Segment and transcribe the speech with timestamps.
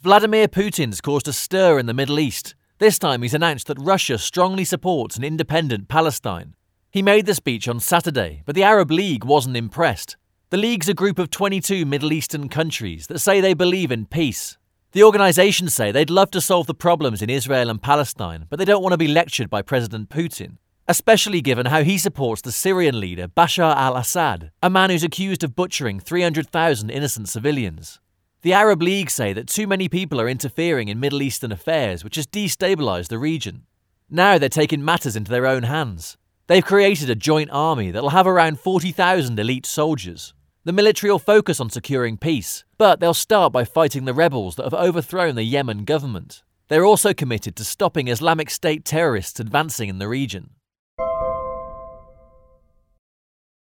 [0.00, 2.54] Vladimir Putin's caused a stir in the Middle East.
[2.78, 6.54] This time he's announced that Russia strongly supports an independent Palestine.
[6.92, 10.16] He made the speech on Saturday, but the Arab League wasn't impressed.
[10.50, 14.56] The League's a group of 22 Middle Eastern countries that say they believe in peace.
[14.92, 18.64] The organisation say they'd love to solve the problems in Israel and Palestine, but they
[18.64, 23.00] don't want to be lectured by President Putin, especially given how he supports the Syrian
[23.00, 27.98] leader Bashar al Assad, a man who's accused of butchering 300,000 innocent civilians.
[28.42, 32.14] The Arab League say that too many people are interfering in Middle Eastern affairs, which
[32.14, 33.64] has destabilised the region.
[34.08, 36.16] Now they're taking matters into their own hands.
[36.46, 40.34] They've created a joint army that'll have around 40,000 elite soldiers.
[40.62, 44.64] The military will focus on securing peace, but they'll start by fighting the rebels that
[44.64, 46.44] have overthrown the Yemen government.
[46.68, 50.50] They're also committed to stopping Islamic State terrorists advancing in the region.